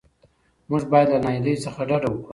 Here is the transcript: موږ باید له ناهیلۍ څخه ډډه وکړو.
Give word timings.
موږ 0.69 0.83
باید 0.91 1.07
له 1.13 1.19
ناهیلۍ 1.23 1.55
څخه 1.65 1.81
ډډه 1.89 2.09
وکړو. 2.11 2.29